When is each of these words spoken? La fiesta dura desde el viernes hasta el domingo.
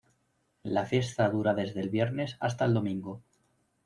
La 0.63 0.83
fiesta 0.87 1.29
dura 1.29 1.53
desde 1.53 1.79
el 1.79 1.91
viernes 1.91 2.35
hasta 2.39 2.65
el 2.65 2.73
domingo. 2.73 3.21